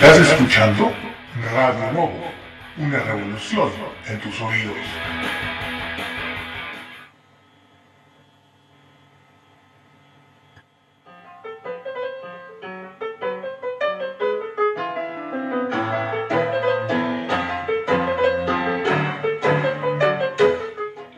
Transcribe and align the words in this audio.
Estás 0.00 0.20
escuchando 0.20 0.92
Radio 1.52 1.92
Novo, 1.92 2.32
una 2.76 3.00
revolución 3.00 3.68
en 4.06 4.20
tus 4.20 4.40
oídos. 4.40 4.76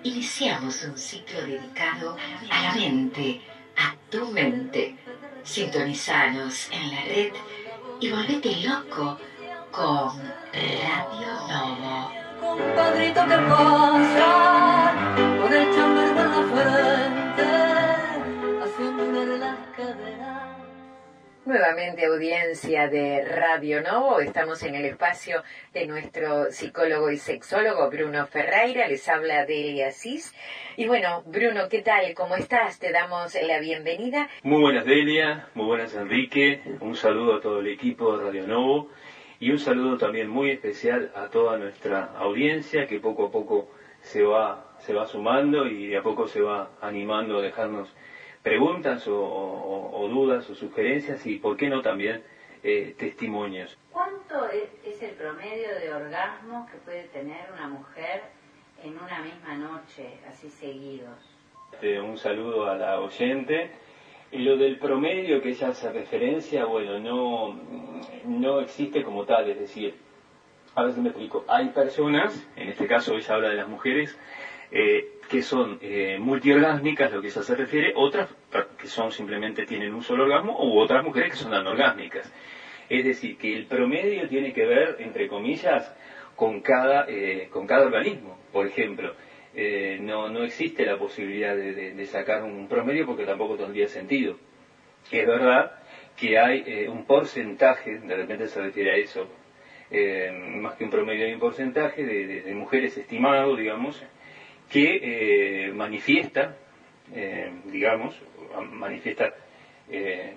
Iniciamos 0.05 0.85
un 0.85 0.97
ciclo 0.97 1.43
dedicado 1.43 2.17
a 2.51 2.63
la 2.63 2.75
mente, 2.75 3.43
a 3.77 3.95
tu 4.09 4.33
mente. 4.33 4.97
Sintonizanos 5.43 6.71
en 6.71 6.91
la 6.93 7.03
red 7.03 7.33
y 8.01 8.11
volvete 8.11 8.57
loco 8.63 9.19
con 9.71 10.11
Radio 10.53 11.33
Novo. 11.49 12.11
Compadrito 12.41 13.27
que 13.27 13.37
pasa 13.37 14.70
Nuevamente 21.51 22.07
audiencia 22.07 22.87
de 22.87 23.25
Radio 23.25 23.83
Novo, 23.83 24.21
estamos 24.21 24.63
en 24.63 24.77
el 24.77 24.85
espacio 24.85 25.43
de 25.75 25.85
nuestro 25.85 26.53
psicólogo 26.53 27.11
y 27.11 27.17
sexólogo 27.17 27.91
Bruno 27.91 28.25
Ferreira, 28.29 28.87
les 28.87 29.09
habla 29.09 29.45
Delia 29.47 29.89
Asís. 29.89 30.33
Y 30.77 30.87
bueno, 30.87 31.25
Bruno, 31.27 31.69
¿qué 31.69 31.83
tal? 31.83 32.15
¿Cómo 32.15 32.37
estás? 32.37 32.79
Te 32.79 32.93
damos 32.93 33.35
la 33.35 33.59
bienvenida. 33.59 34.29
Muy 34.45 34.61
buenas 34.61 34.85
Delia, 34.85 35.49
muy 35.55 35.67
buenas 35.67 35.93
Enrique, 35.97 36.63
un 36.79 36.95
saludo 36.95 37.39
a 37.39 37.41
todo 37.41 37.59
el 37.59 37.67
equipo 37.67 38.17
de 38.17 38.27
Radio 38.27 38.47
Novo 38.47 38.89
y 39.41 39.51
un 39.51 39.59
saludo 39.59 39.99
también 39.99 40.29
muy 40.29 40.53
especial 40.53 41.11
a 41.17 41.31
toda 41.31 41.59
nuestra 41.59 42.13
audiencia 42.17 42.87
que 42.87 43.01
poco 43.01 43.27
a 43.27 43.31
poco 43.33 43.73
se 44.03 44.23
va, 44.23 44.77
se 44.79 44.95
va 44.95 45.05
sumando 45.05 45.67
y 45.67 45.89
de 45.89 45.97
a 45.97 46.03
poco 46.05 46.29
se 46.29 46.43
va 46.43 46.71
animando 46.81 47.41
a 47.41 47.43
dejarnos 47.43 47.93
preguntas 48.43 49.07
o, 49.09 49.17
o- 49.21 50.01
o 50.03 50.09
dudas 50.09 50.49
o 50.51 50.55
sugerencias 50.55 51.27
y 51.27 51.39
por 51.39 51.57
qué 51.57 51.69
no 51.69 51.83
también 51.83 52.23
eh, 52.63 52.95
testimonios. 52.99 53.77
¿Cuánto 53.93 54.49
es, 54.51 54.69
es 54.85 55.03
el 55.03 55.15
promedio 55.15 55.75
de 55.81 55.93
orgasmos 55.93 56.71
que 56.71 56.79
puede 56.79 57.05
tener 57.05 57.51
una 57.53 57.69
mujer 57.69 58.23
en 58.83 58.93
una 58.99 59.21
misma 59.21 59.55
noche, 59.57 60.19
así 60.29 60.49
seguidos? 60.51 61.19
Este, 61.73 62.01
un 62.01 62.17
saludo 62.19 62.67
a 62.71 62.77
la 62.77 63.01
oyente. 63.01 63.71
Y 64.33 64.39
lo 64.39 64.57
del 64.57 64.79
promedio 64.79 65.43
que 65.43 65.49
ella 65.51 65.69
hace 65.69 65.91
referencia, 65.93 66.65
bueno, 66.65 67.01
no, 67.01 67.59
no 68.27 68.61
existe 68.61 69.03
como 69.03 69.25
tal, 69.25 69.51
es 69.51 69.59
decir, 69.59 69.95
a 70.77 70.85
ver 70.85 70.93
si 70.93 71.01
me 71.01 71.09
explico, 71.09 71.45
hay 71.49 71.71
personas, 71.71 72.47
en 72.55 72.69
este 72.69 72.87
caso 72.87 73.15
ella 73.17 73.35
habla 73.35 73.49
de 73.49 73.57
las 73.57 73.67
mujeres, 73.69 74.17
eh, 74.73 75.13
que 75.29 75.43
son 75.43 75.79
eh, 75.81 76.19
multiorgásmicas, 76.19 77.13
lo 77.13 77.21
que 77.21 77.29
ella 77.29 77.43
se 77.43 77.55
refiere, 77.55 77.93
otras 77.95 78.35
que 78.77 78.87
son 78.87 79.11
simplemente 79.13 79.65
tienen 79.65 79.95
un 79.95 80.03
solo 80.03 80.25
orgasmo, 80.25 80.57
u 80.59 80.79
otras 80.79 81.05
mujeres 81.05 81.31
que 81.31 81.37
son 81.37 81.55
anorgásmicas. 81.55 82.33
Es 82.89 83.05
decir, 83.05 83.37
que 83.37 83.55
el 83.55 83.67
promedio 83.67 84.29
tiene 84.29 84.53
que 84.53 84.65
ver, 84.65 84.97
entre 84.99 85.29
comillas, 85.29 85.95
con 86.35 86.61
cada, 86.61 87.05
eh, 87.09 87.49
con 87.51 87.67
cada 87.67 87.85
organismo. 87.85 88.37
Por 88.53 88.67
ejemplo, 88.67 89.15
eh, 89.55 89.99
no, 90.01 90.29
no 90.29 90.43
existe 90.43 90.85
la 90.85 90.97
posibilidad 90.99 91.55
de, 91.55 92.05
sacar 92.07 92.43
un 92.43 92.67
promedio 92.67 93.07
porque 93.07 93.25
tampoco 93.25 93.57
tendría 93.57 93.87
sentido. 93.87 94.37
Es 95.13 95.27
verdad 95.27 95.73
que 96.17 96.39
hay 96.39 96.63
eh, 96.67 96.89
un 96.89 97.05
porcentaje, 97.05 97.99
de 97.99 98.17
repente 98.17 98.47
se 98.49 98.61
refiere 98.61 98.93
a 98.93 98.97
eso, 98.97 99.29
eh, 99.91 100.31
más 100.33 100.75
que 100.75 100.85
un 100.85 100.91
promedio 100.91 101.25
hay 101.25 101.33
un 101.33 101.41
porcentaje 101.41 102.05
de- 102.05 102.43
de 102.43 102.55
mujeres 102.55 102.97
estimado, 102.97 103.57
digamos, 103.57 104.03
que 104.71 105.67
eh, 105.67 105.73
manifiesta, 105.73 106.57
eh, 107.13 107.51
digamos, 107.65 108.15
manifiesta 108.73 109.35
eh, 109.91 110.35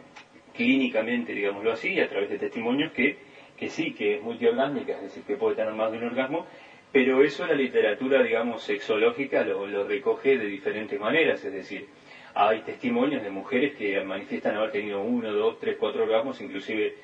clínicamente, 0.53 1.33
digámoslo 1.33 1.71
así, 1.71 1.99
a 1.99 2.09
través 2.09 2.29
de 2.31 2.39
testimonios 2.39 2.91
que, 2.93 3.17
que 3.55 3.69
sí, 3.69 3.93
que 3.93 4.15
es 4.15 4.23
multiorgásmica, 4.23 4.93
es 4.93 5.03
decir, 5.03 5.23
que 5.23 5.37
puede 5.37 5.55
tener 5.55 5.73
más 5.73 5.91
de 5.91 5.99
un 5.99 6.05
orgasmo, 6.05 6.47
pero 6.91 7.23
eso 7.23 7.45
la 7.45 7.53
literatura, 7.53 8.23
digamos, 8.23 8.63
sexológica 8.63 9.43
lo, 9.43 9.87
recoge 9.87 10.37
de 10.37 10.47
diferentes 10.47 10.99
maneras, 10.99 11.43
es 11.45 11.53
decir, 11.53 11.87
hay 12.33 12.61
testimonios 12.61 13.21
de 13.21 13.29
mujeres 13.29 13.75
que 13.75 14.03
manifiestan 14.03 14.55
haber 14.55 14.71
tenido 14.71 15.01
uno, 15.01 15.31
dos, 15.31 15.59
tres, 15.59 15.77
cuatro 15.79 16.03
orgasmos, 16.03 16.41
inclusive 16.41 16.95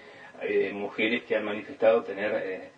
mujeres 0.73 1.23
que 1.23 1.35
han 1.35 1.43
manifestado 1.43 2.01
tener 2.03 2.71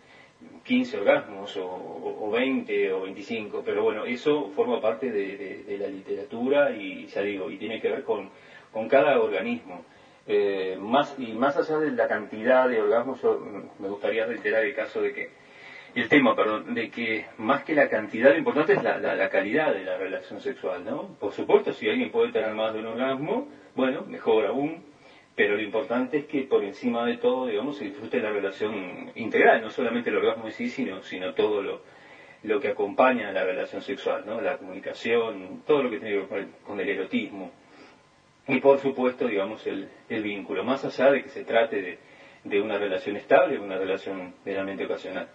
15 0.63 0.97
orgasmos 0.97 1.55
o, 1.57 1.65
o- 1.65 2.27
o 2.27 2.31
20 2.31 2.91
o 2.93 3.01
25, 3.01 3.61
pero 3.65 3.83
bueno, 3.83 4.05
eso 4.05 4.49
forma 4.49 4.79
parte 4.79 5.11
de, 5.11 5.35
de- 5.35 5.77
la 5.77 5.87
literatura 5.87 6.71
y 6.71 7.05
ya 7.07 7.21
digo, 7.21 7.49
y 7.49 7.57
tiene 7.57 7.79
que 7.79 7.89
ver 7.89 8.03
con, 8.03 8.29
con 8.71 8.87
cada 8.87 9.19
organismo. 9.19 9.83
Eh, 10.27 10.75
más 10.79 11.15
y 11.17 11.33
más 11.33 11.57
allá 11.57 11.79
de 11.79 11.91
la 11.91 12.07
cantidad 12.07 12.67
de 12.69 12.79
orgasmos, 12.79 13.21
yo 13.21 13.39
mm, 13.39 13.81
me 13.81 13.87
gustaría 13.87 14.25
reiterar 14.25 14.63
el 14.63 14.73
caso 14.73 15.01
de 15.01 15.11
que, 15.11 15.29
el 15.95 16.07
tema, 16.07 16.35
perdón, 16.35 16.73
de 16.73 16.89
que 16.89 17.25
más 17.37 17.63
que 17.63 17.73
la 17.73 17.89
cantidad, 17.89 18.29
lo 18.31 18.37
importante 18.37 18.73
es 18.73 18.83
la- 18.83 18.97
la 18.99 19.29
calidad 19.29 19.73
de 19.73 19.83
la 19.83 19.97
relación 19.97 20.39
sexual, 20.39 20.85
¿no? 20.85 21.07
Por 21.19 21.31
supuesto, 21.31 21.71
si 21.73 21.89
alguien 21.89 22.11
puede 22.11 22.31
tener 22.31 22.53
más 22.53 22.71
de 22.73 22.79
un 22.79 22.85
orgasmo, 22.85 23.47
bueno, 23.75 24.03
mejor 24.07 24.45
aún, 24.45 24.83
pero 25.41 25.55
lo 25.55 25.63
importante 25.63 26.19
es 26.19 26.25
que 26.25 26.43
por 26.43 26.63
encima 26.63 27.03
de 27.03 27.17
todo, 27.17 27.47
digamos, 27.47 27.75
se 27.75 27.85
disfrute 27.85 28.19
la 28.19 28.29
relación 28.29 29.11
integral, 29.15 29.59
no 29.63 29.71
solamente 29.71 30.11
el 30.11 30.17
orgasmo 30.17 30.45
en 30.45 30.51
sí, 30.51 30.69
sino, 30.69 31.01
sino 31.01 31.33
todo 31.33 31.63
lo, 31.63 31.81
lo 32.43 32.59
que 32.59 32.67
acompaña 32.67 33.29
a 33.29 33.31
la 33.31 33.43
relación 33.43 33.81
sexual, 33.81 34.23
¿no? 34.23 34.39
La 34.39 34.59
comunicación, 34.59 35.63
todo 35.65 35.81
lo 35.81 35.89
que 35.89 35.97
tiene 35.97 36.13
que 36.13 36.35
ver 36.35 36.47
con 36.63 36.79
el, 36.79 36.89
erotismo. 36.89 37.49
Y 38.47 38.59
por 38.59 38.77
supuesto, 38.77 39.25
digamos, 39.25 39.65
el, 39.65 39.89
el 40.09 40.21
vínculo, 40.21 40.63
más 40.63 40.85
allá 40.85 41.09
de 41.09 41.23
que 41.23 41.29
se 41.29 41.43
trate 41.43 41.81
de, 41.81 41.97
de 42.43 42.61
una 42.61 42.77
relación 42.77 43.17
estable, 43.17 43.57
una 43.57 43.79
relación 43.79 44.35
meramente 44.45 44.85
ocasional. 44.85 45.27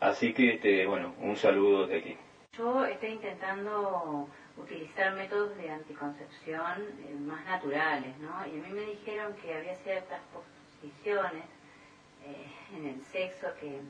Así 0.00 0.32
que, 0.32 0.54
este, 0.54 0.86
bueno, 0.86 1.14
un 1.20 1.36
saludo 1.36 1.86
de 1.86 1.98
aquí. 1.98 2.16
Yo 2.60 2.84
estoy 2.84 3.12
intentando 3.12 4.28
utilizar 4.58 5.14
métodos 5.14 5.56
de 5.56 5.70
anticoncepción 5.70 6.82
eh, 7.08 7.14
más 7.26 7.42
naturales, 7.46 8.18
¿no? 8.18 8.46
Y 8.46 8.50
a 8.60 8.62
mí 8.62 8.68
me 8.68 8.82
dijeron 8.82 9.34
que 9.36 9.54
había 9.54 9.74
ciertas 9.76 10.20
posiciones 10.34 11.46
eh, 12.22 12.52
en 12.76 12.84
el 12.86 13.02
sexo 13.02 13.46
que, 13.58 13.80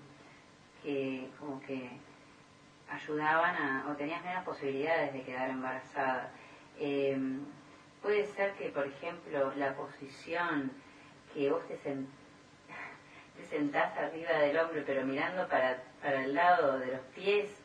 que 0.85 1.29
como 1.41 1.61
que 1.63 1.91
ayudaban 2.89 3.57
a, 3.57 3.91
o 3.91 3.97
tenías 3.97 4.23
menos 4.23 4.45
posibilidades 4.45 5.15
de 5.15 5.25
quedar 5.25 5.51
embarazada. 5.51 6.31
Eh, 6.79 7.19
puede 8.01 8.25
ser 8.25 8.53
que, 8.53 8.69
por 8.71 8.87
ejemplo, 8.87 9.53
la 9.57 9.75
posición 9.75 10.71
que 11.35 11.51
vos 11.51 11.67
te, 11.67 11.75
sen- 11.75 12.07
te 13.37 13.43
sentás 13.43 13.99
arriba 13.99 14.31
del 14.39 14.57
hombre, 14.61 14.85
pero 14.87 15.05
mirando 15.05 15.49
para, 15.49 15.83
para 16.01 16.23
el 16.23 16.35
lado 16.37 16.79
de 16.79 16.93
los 16.93 17.01
pies, 17.17 17.60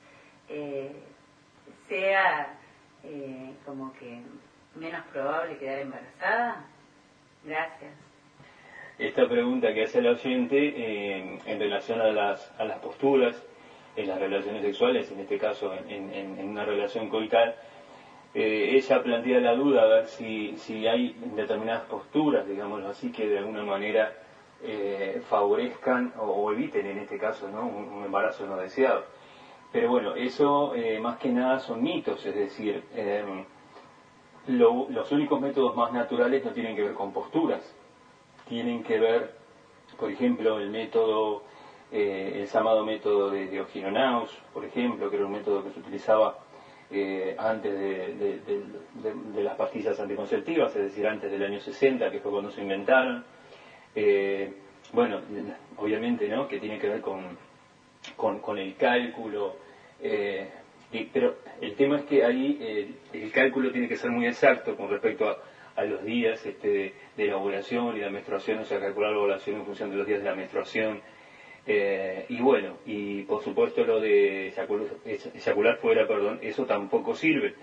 eh, 0.49 0.91
sea 1.87 2.57
eh, 3.03 3.53
como 3.65 3.93
que 3.93 4.19
menos 4.75 5.01
probable 5.11 5.57
quedar 5.57 5.79
embarazada? 5.79 6.65
Gracias. 7.43 7.91
Esta 8.97 9.27
pregunta 9.27 9.73
que 9.73 9.83
hace 9.83 9.99
el 9.99 10.07
oyente 10.07 10.57
eh, 10.57 11.39
en 11.45 11.59
relación 11.59 11.99
a 11.99 12.07
las, 12.07 12.51
a 12.57 12.63
las 12.63 12.79
posturas 12.79 13.35
en 13.95 14.07
las 14.07 14.19
relaciones 14.19 14.61
sexuales, 14.61 15.11
en 15.11 15.19
este 15.21 15.37
caso 15.37 15.73
en, 15.87 16.49
una 16.49 16.65
relación 16.65 17.09
coital, 17.09 17.55
eh, 18.33 18.71
ella 18.73 19.01
plantea 19.01 19.39
la 19.39 19.55
duda 19.55 19.83
a 19.83 19.85
ver 19.85 20.07
si, 20.07 20.57
si 20.57 20.85
hay 20.87 21.15
determinadas 21.35 21.83
posturas, 21.83 22.47
digámoslo 22.47 22.89
así, 22.89 23.11
que 23.11 23.27
de 23.27 23.37
alguna 23.37 23.63
manera 23.63 24.13
eh, 24.63 25.21
favorezcan 25.29 26.13
o, 26.19 26.51
eviten 26.51 26.85
en 26.85 26.99
este 26.99 27.17
caso 27.17 27.49
¿no? 27.49 27.65
un 27.65 28.03
embarazo 28.03 28.45
no 28.45 28.57
deseado. 28.57 29.05
Pero 29.71 29.89
bueno, 29.89 30.15
eso 30.15 30.73
eh, 30.73 30.99
más 30.99 31.17
que 31.17 31.29
nada 31.29 31.59
son 31.59 31.83
mitos, 31.83 32.25
es 32.25 32.35
decir, 32.35 32.83
lo- 34.47 34.87
los 34.89 35.11
únicos 35.11 35.41
métodos 35.41 35.75
más 35.75 35.91
naturales 35.91 36.45
no 36.45 36.51
tienen 36.51 36.75
que 36.75 36.83
ver 36.83 36.93
con 36.93 37.11
posturas, 37.11 37.61
tienen 38.47 38.83
que 38.83 38.99
ver, 38.99 39.31
por 39.99 40.09
ejemplo, 40.09 40.59
el 40.59 40.69
método, 40.69 41.41
eh, 41.91 42.33
el 42.41 42.47
llamado 42.47 42.85
método 42.85 43.31
de 43.31 43.47
Diogino 43.47 43.91
Naus, 43.91 44.29
por 44.53 44.63
ejemplo, 44.63 45.09
que 45.09 45.15
era 45.17 45.25
un 45.25 45.31
método 45.31 45.63
que 45.63 45.71
se 45.71 45.79
utilizaba 45.79 46.37
eh, 46.91 47.35
antes 47.39 47.73
de, 47.73 49.41
las 49.43 49.55
pastillas 49.55 49.99
anticonceptivas, 49.99 50.75
es 50.75 50.83
decir, 50.83 51.07
antes 51.07 51.31
del 51.31 51.43
año 51.43 51.59
60, 51.59 52.11
que 52.11 52.19
fue 52.19 52.31
cuando 52.31 52.51
se 52.51 52.61
inventaron. 52.61 53.23
Eh, 53.95 54.53
bueno, 54.93 55.19
obviamente, 55.77 56.27
¿no? 56.29 56.47
Que 56.47 56.59
tiene 56.59 56.77
que 56.77 56.87
ver 56.87 57.01
con, 57.01 57.35
con, 58.15 58.39
con 58.39 58.57
el 58.57 58.75
cálculo. 58.75 59.57
eh, 60.01 60.47
pero 61.11 61.35
el 61.59 61.75
tema 61.75 61.97
es 61.97 62.05
que 62.05 62.23
ahí 62.23 62.57
eh, 62.61 62.87
el 63.13 63.31
cálculo 63.31 63.71
tiene 63.71 63.87
que 63.89 63.97
ser 63.97 64.11
muy 64.11 64.27
exacto 64.27 64.75
con 64.77 64.89
respecto 64.89 65.27
a, 65.27 65.37
a 65.75 65.83
los 65.83 66.03
días 66.05 66.45
este, 66.45 66.67
de, 66.69 66.93
de 67.17 67.27
la 67.27 67.37
ovulación 67.37 67.97
y 67.97 67.99
la 67.99 68.09
menstruación, 68.09 68.59
o 68.59 68.63
sea, 68.65 68.79
calcular 68.79 69.11
la 69.11 69.19
ovulación 69.19 69.57
en 69.57 69.65
función 69.65 69.89
de 69.91 69.97
los 69.97 70.07
días 70.07 70.19
de 70.19 70.29
la 70.29 70.35
menstruación. 70.35 71.01
Eh, 71.67 72.25
y 72.29 72.39
bueno, 72.41 72.77
y 72.85 73.23
por 73.23 73.41
supuesto 73.41 73.83
lo 73.85 73.99
de 73.99 74.47
eyacular, 74.47 75.77
fuera, 75.77 76.07
perdón, 76.07 76.39
eso 76.41 76.65
tampoco 76.65 77.15
sirve. 77.15 77.55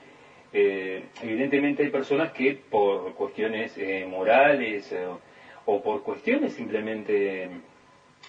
Eh, 0.52 1.04
evidentemente 1.22 1.84
hay 1.84 1.90
personas 1.90 2.32
que 2.32 2.58
por 2.68 3.14
cuestiones 3.14 3.78
eh, 3.78 4.04
morales 4.06 4.94
o 5.64 5.82
por 5.82 6.02
cuestiones 6.02 6.52
simplemente, 6.52 7.48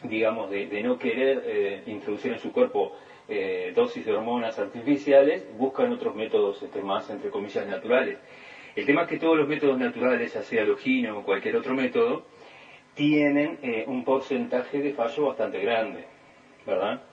digamos, 0.02 0.50
de, 0.50 0.82
no 0.84 0.98
querer 0.98 1.84
introducir 1.86 2.34
en 2.34 2.40
su 2.40 2.52
cuerpo 2.52 2.96
dosis 3.74 4.06
de 4.06 4.14
hormonas 4.14 4.60
artificiales, 4.60 5.46
buscan 5.58 5.92
otros 5.92 6.16
métodos 6.16 6.62
este, 6.62 6.82
más, 6.82 7.10
entre 7.10 7.30
comillas, 7.30 7.68
naturales. 7.68 8.18
El 8.76 8.88
tema 8.88 9.04
es 9.04 9.08
que 9.08 9.20
todos 9.20 9.38
los 9.38 9.48
métodos 9.48 9.78
naturales, 9.78 10.34
ya 10.34 10.42
sea 10.42 10.64
logino 10.64 11.20
o 11.20 11.24
cualquier 11.24 11.56
otro 11.56 11.76
método, 11.76 12.26
tienen 12.96 13.60
eh, 13.62 13.86
un 13.88 14.04
porcentaje 14.04 14.80
de 14.80 14.94
fallo 14.94 15.28
bastante 15.28 15.60
grande, 15.60 16.06
¿verdad? 16.66 17.04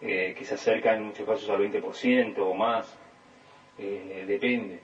Eh, 0.00 0.34
que 0.36 0.44
se 0.44 0.54
acercan 0.54 0.98
en 0.98 1.06
muchos 1.06 1.26
casos 1.26 1.48
al 1.50 1.60
20% 1.60 2.38
o 2.38 2.54
más, 2.54 2.98
eh, 3.78 4.24
depende. 4.26 4.80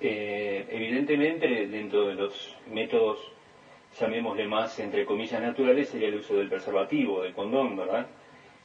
evidentemente, 0.00 1.66
dentro 1.68 2.08
de 2.08 2.14
los 2.14 2.56
métodos, 2.70 3.32
llamémosle 3.98 4.46
más, 4.46 4.78
entre 4.80 5.04
comillas, 5.06 5.40
naturales, 5.40 5.88
sería 5.88 6.08
el 6.08 6.16
uso 6.16 6.34
del 6.34 6.48
preservativo, 6.48 7.22
del 7.22 7.34
condón, 7.34 7.76
¿verdad? 7.76 8.06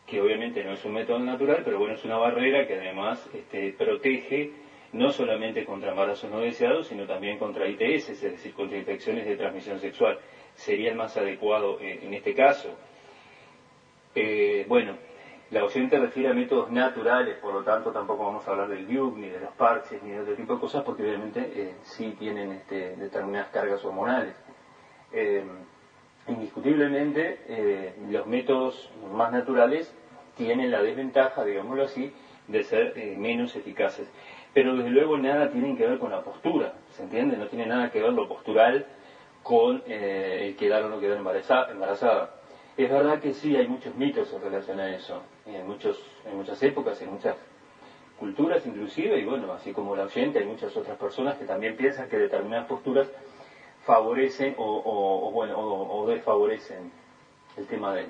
Que 0.06 0.22
obviamente 0.22 0.64
no 0.64 0.74
es 0.74 0.84
un 0.86 0.94
método 0.94 1.20
natural, 1.20 1.62
pero 1.64 1.80
bueno, 1.80 1.94
es 1.94 2.06
una 2.06 2.18
barrera 2.18 2.68
que 2.68 2.76
además 2.76 3.30
este, 3.34 3.74
protege 3.74 4.52
no 4.94 5.12
solamente 5.12 5.66
contra 5.66 5.92
embarazos 5.92 6.32
no 6.32 6.40
deseados, 6.40 6.88
sino 6.88 7.06
también 7.06 7.38
contra 7.38 7.68
ITS, 7.68 8.10
es 8.10 8.22
decir, 8.22 8.54
contra 8.54 8.78
infecciones 8.78 9.26
de 9.26 9.36
transmisión 9.36 9.80
sexual 9.80 10.20
sería 10.60 10.92
el 10.92 10.98
más 10.98 11.16
adecuado 11.16 11.80
en, 11.80 12.14
este 12.14 12.34
caso. 12.34 12.70
Eh, 14.14 14.66
bueno, 14.68 14.94
la 15.52 15.64
oyente 15.64 15.98
refiere 15.98 16.30
a 16.30 16.34
métodos 16.34 16.70
naturales, 16.70 17.38
por 17.38 17.54
lo 17.54 17.64
tanto 17.64 17.92
tampoco 17.92 18.26
vamos 18.26 18.48
a 18.48 18.52
hablar 18.52 18.68
del 18.68 18.86
BIUC, 18.86 19.18
ni 19.18 19.30
de 19.30 19.40
los 19.40 19.52
parches, 19.54 20.04
ni 20.04 20.12
de 20.12 20.22
otro 20.22 20.36
tipo 20.36 20.56
de 20.56 20.60
cosas, 20.60 20.84
porque 20.84 21.04
obviamente 21.04 21.52
eh, 21.56 21.76
sí 21.82 22.16
tienen 22.20 22.52
este, 22.52 22.96
determinadas 22.98 23.50
cargas 23.50 23.84
hormonales. 23.86 24.36
Eh, 25.12 25.44
indiscutiblemente, 26.28 27.96
los 28.10 28.28
métodos 28.28 28.92
más 29.12 29.32
naturales 29.32 29.92
tienen 30.38 30.70
la 30.70 30.84
desventaja, 30.84 31.44
digámoslo 31.44 31.84
así, 31.84 32.14
de 32.48 32.64
ser 32.64 32.94
menos 33.18 33.56
eficaces. 33.56 34.08
Pero 34.54 34.76
desde 34.76 34.90
luego 34.90 35.18
nada 35.18 35.50
tiene 35.52 35.76
que 35.76 35.88
ver 35.88 36.00
con 36.00 36.12
la 36.12 36.22
postura, 36.22 36.74
¿se 36.92 37.04
entiende? 37.04 37.38
No 37.38 37.48
tiene 37.48 37.66
nada 37.66 37.92
que 37.92 38.02
ver 38.02 38.14
lo 38.14 38.28
postural 38.28 38.86
con 39.44 39.82
eh, 39.88 40.48
el 40.48 40.56
quedar 40.56 40.84
o 40.84 40.90
no 40.90 41.00
quedar 41.00 41.18
embarazada. 41.18 42.36
Es 42.78 42.90
verdad 42.90 43.20
que 43.20 43.34
sí, 43.34 43.56
hay 43.56 43.68
muchos 43.68 43.96
mitos 43.96 44.32
en 44.34 44.42
relación 44.42 44.80
a 44.80 44.96
eso, 44.96 45.22
en, 45.46 45.68
muchos, 45.68 46.02
en 46.26 46.38
muchas 46.38 46.62
épocas, 46.64 47.02
en 47.02 47.12
muchas 47.12 47.36
culturas 48.18 48.66
inclusive, 48.66 49.20
y 49.20 49.26
bueno, 49.26 49.52
así 49.54 49.72
como 49.72 49.96
la 49.96 50.04
oyente, 50.04 50.40
hay 50.40 50.46
muchas 50.46 50.76
otras 50.76 50.98
personas 50.98 51.38
que 51.38 51.46
también 51.46 51.76
piensan 51.76 52.10
que 52.10 52.18
determinadas 52.18 52.68
posturas 52.68 53.08
favorecen 53.90 54.54
o, 54.60 55.32
bueno, 55.34 55.58
o, 55.58 56.06
desfavorecen 56.06 56.92
el 57.58 57.66
tema 57.66 57.96
de, 57.96 58.06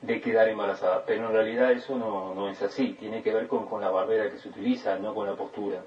de, 0.00 0.20
quedar 0.22 0.48
embarazada. 0.48 1.04
Pero 1.04 1.26
en 1.26 1.32
realidad 1.34 1.70
eso 1.72 1.98
no, 1.98 2.34
no 2.34 2.48
es 2.48 2.62
así, 2.62 2.94
tiene 2.98 3.22
que 3.22 3.34
ver 3.34 3.46
con, 3.46 3.66
con 3.66 3.82
la 3.82 3.90
barrera 3.90 4.30
que 4.30 4.38
se 4.38 4.48
utiliza, 4.48 4.98
no 4.98 5.14
con 5.14 5.26
la 5.26 5.36
postura. 5.36 5.82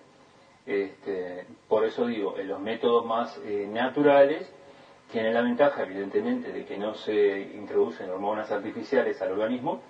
Este, 0.67 1.47
por 1.67 1.83
eso 1.85 2.05
digo, 2.05 2.37
en 2.37 2.49
los 2.49 2.59
métodos 2.59 3.03
más 3.03 3.35
eh, 3.45 3.67
naturales 3.67 4.47
tienen 5.11 5.33
la 5.33 5.41
ventaja, 5.41 5.81
evidentemente, 5.81 6.51
de 6.51 6.65
que 6.65 6.77
no 6.77 6.93
se 6.93 7.39
introducen 7.55 8.11
hormonas 8.11 8.51
artificiales 8.51 9.19
al 9.23 9.31
organismo. 9.31 9.81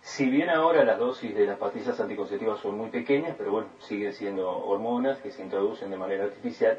Si 0.00 0.30
bien 0.30 0.48
ahora 0.48 0.84
las 0.84 1.00
dosis 1.00 1.34
de 1.34 1.44
las 1.44 1.58
pastillas 1.58 1.98
anticonceptivas 1.98 2.60
son 2.60 2.78
muy 2.78 2.90
pequeñas, 2.90 3.34
pero 3.36 3.50
bueno, 3.50 3.66
siguen 3.80 4.12
siendo 4.12 4.48
hormonas 4.48 5.18
que 5.18 5.32
se 5.32 5.42
introducen 5.42 5.90
de 5.90 5.96
manera 5.96 6.24
artificial 6.26 6.78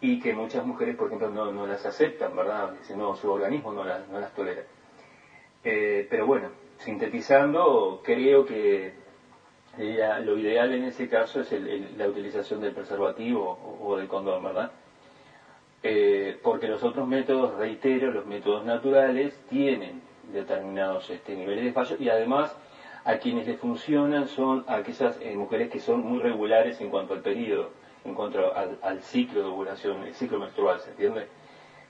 y 0.00 0.20
que 0.20 0.32
muchas 0.32 0.64
mujeres, 0.64 0.96
por 0.96 1.08
ejemplo, 1.08 1.30
no, 1.30 1.66
las 1.66 1.84
aceptan, 1.84 2.36
¿verdad? 2.36 2.72
No, 2.96 3.14
su 3.16 3.30
organismo 3.30 3.72
no, 3.72 3.84
las 3.84 4.34
tolera. 4.34 4.62
Eh, 5.64 6.06
pero 6.08 6.26
bueno, 6.26 6.48
sintetizando, 6.78 8.00
creo 8.04 8.44
que 8.44 8.92
lo 9.76 10.36
ideal 10.36 10.72
en 10.72 10.84
ese 10.84 11.08
caso 11.08 11.40
es 11.40 11.52
la 11.96 12.08
utilización 12.08 12.60
del 12.60 12.72
preservativo 12.72 13.78
o, 13.80 13.96
del 13.96 14.08
condón, 14.08 14.42
¿verdad? 14.42 14.72
Eh, 15.82 16.38
porque 16.42 16.66
los 16.66 16.82
otros 16.82 17.06
métodos, 17.06 17.56
reitero, 17.56 18.10
los 18.10 18.26
métodos 18.26 18.64
naturales 18.64 19.40
tienen 19.48 20.02
determinados 20.32 21.08
este, 21.10 21.34
niveles 21.34 21.64
de 21.64 21.72
fallo 21.72 21.96
y 21.98 22.08
además 22.08 22.56
a 23.04 23.18
quienes 23.18 23.46
les 23.46 23.58
funcionan 23.58 24.26
son 24.26 24.64
aquellas 24.66 25.18
eh, 25.22 25.34
mujeres 25.36 25.70
que 25.70 25.78
son 25.78 26.00
muy 26.00 26.18
regulares 26.20 26.80
en 26.80 26.90
cuanto 26.90 27.14
al 27.14 27.22
periodo, 27.22 27.70
en 28.04 28.14
cuanto 28.14 28.54
al, 28.54 29.02
ciclo 29.02 29.40
de 29.40 29.46
ovulación, 29.46 30.02
el 30.04 30.14
ciclo 30.14 30.38
menstrual, 30.38 30.80
¿se 30.80 30.90
entiende? 30.90 31.26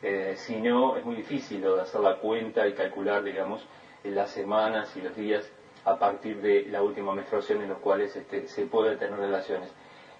Eh, 0.03 0.35
si 0.37 0.57
no, 0.57 0.97
es 0.97 1.05
muy 1.05 1.17
difícil 1.17 1.65
hacer 1.81 2.01
la 2.01 2.17
cuenta 2.17 2.67
y 2.67 2.73
calcular, 2.73 3.23
digamos, 3.23 3.67
las 4.05 4.31
semanas 4.31 4.97
y 4.97 5.01
los 5.03 5.17
días 5.17 5.51
a 5.85 5.99
partir 5.99 6.41
de 6.41 6.67
la 6.71 6.83
última 6.83 7.15
menstruación 7.15 7.63
en 7.63 7.69
los 7.69 7.79
cuales 7.79 8.15
este, 8.15 8.47
se 8.49 8.67
puede 8.67 8.97
tener 8.97 9.19
relaciones. 9.19 9.73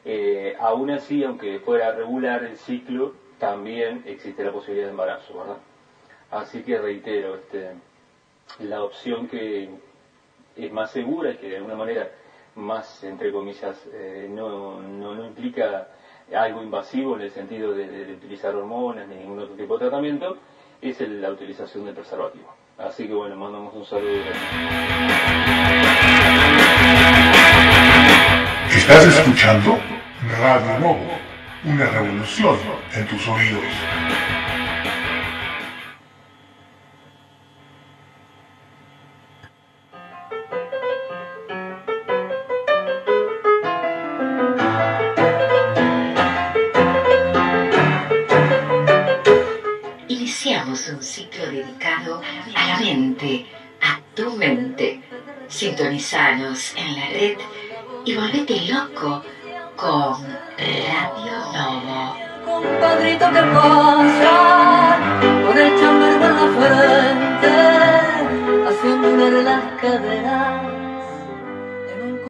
Eh, 0.05 0.57
aún 0.61 0.91
así, 0.91 1.23
aunque 1.25 1.61
fuera 1.61 1.93
regular 1.93 2.45
el 2.45 2.57
ciclo, 2.57 3.15
también 3.39 4.03
existe 4.07 4.45
la 4.45 4.53
posibilidad 4.53 4.87
de 4.87 4.93
embarazo, 4.93 5.39
¿verdad? 5.39 5.59
Así 6.31 6.63
que 6.63 6.79
reitero, 6.79 7.37
este, 7.37 7.73
la 8.61 8.83
opción 8.83 9.29
que 9.29 9.71
es 10.57 10.73
más 10.73 10.91
segura 10.91 11.31
y 11.31 11.37
que 11.37 11.49
de 11.49 11.57
alguna 11.57 11.77
manera 11.77 12.11
más, 12.59 13.03
entre 13.05 13.33
comillas, 13.33 13.77
eh, 13.93 14.27
no, 14.29 14.81
no, 14.83 15.25
implica 15.27 15.89
algo 16.35 16.63
invasivo 16.63 17.17
en 17.17 17.23
el 17.23 17.31
sentido 17.31 17.73
de, 17.73 18.13
utilizar 18.13 18.55
hormonas 18.55 19.09
ni 19.09 19.17
ningún 19.17 19.39
otro 19.39 19.55
tipo 19.55 19.75
de 19.75 19.89
tratamiento, 19.89 20.37
es 20.81 21.01
la 21.01 21.31
utilización 21.31 21.85
del 21.87 21.95
preservativo. 21.95 22.55
Así 22.77 23.07
que 23.07 23.15
bueno, 23.15 23.37
mandamos 23.37 23.75
un 23.75 23.85
saludo. 23.85 24.23
Estás 28.71 29.07
escuchando 29.07 29.79
Radio 30.39 30.79
Novo, 30.79 31.07
una 31.65 31.87
revolución 31.87 32.57
en 32.95 33.07
tus 33.07 33.27
oídos. 33.29 34.38
Un 50.93 51.03
ciclo 51.03 51.47
dedicado 51.47 52.21
a 52.55 52.67
la 52.69 52.79
mente, 52.79 53.47
a 53.83 54.01
tu 54.15 54.31
mente. 54.33 55.03
Sintonizanos 55.49 56.75
en 56.77 56.97
la 56.97 57.07
red 57.09 57.39
y 58.05 58.15
volvete 58.15 58.61
loco 58.71 59.23
con 59.77 60.27
Radio 60.59 61.39
Novo. 61.55 62.17
Compadrito 62.45 63.27
que 63.33 63.43
pasa 63.43 64.99
con 65.21 65.59
el 65.59 65.81
chamber 65.81 66.13
en 66.13 66.21
la 66.21 66.47
frente, 66.59 67.55
haciendo 68.69 69.09
una 69.11 69.31
de 69.31 69.43
las 69.43 69.63
caderas 69.81 70.68